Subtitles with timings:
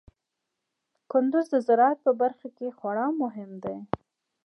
[1.11, 3.77] کندز د زراعت په برخه کې خورا مهم دی.